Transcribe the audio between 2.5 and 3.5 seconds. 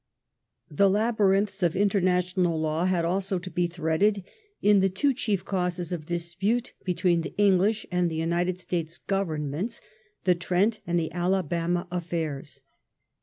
law had also